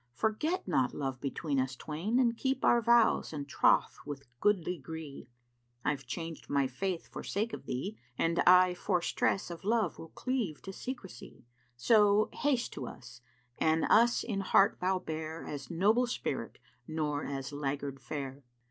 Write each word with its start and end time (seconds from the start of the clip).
forget 0.15 0.67
not 0.67 0.95
love 0.95 1.21
between 1.21 1.59
us 1.59 1.75
twain 1.75 2.17
* 2.19 2.19
And 2.19 2.35
keep 2.35 2.65
our 2.65 2.81
vows 2.81 3.31
and 3.31 3.47
troth 3.47 3.99
with 4.03 4.25
goodly 4.39 4.79
gree: 4.79 5.27
I've 5.85 6.07
changed 6.07 6.49
my 6.49 6.65
faith 6.65 7.07
for 7.07 7.21
sake 7.23 7.53
of 7.53 7.67
thee, 7.67 7.99
and 8.17 8.41
I 8.47 8.73
* 8.73 8.73
For 8.73 9.03
stress 9.03 9.51
of 9.51 9.63
love 9.63 9.99
will 9.99 10.09
cleave 10.09 10.59
to 10.63 10.73
secrecy: 10.73 11.45
So 11.77 12.31
haste 12.33 12.73
to 12.73 12.87
us, 12.87 13.21
an 13.59 13.83
us 13.83 14.23
in 14.23 14.39
heart 14.39 14.79
thou 14.81 14.97
bear, 14.97 15.45
* 15.45 15.45
As 15.45 15.69
noble 15.69 16.07
spirit, 16.07 16.57
nor 16.87 17.23
as 17.23 17.53
laggard 17.53 17.99
fare." 17.99 18.41